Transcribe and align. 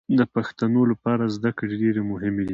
د 0.17 0.19
پښتنو 0.33 0.81
لپاره 0.91 1.31
زدکړې 1.35 1.73
ډېرې 1.81 2.01
مهمې 2.11 2.43
دي 2.45 2.49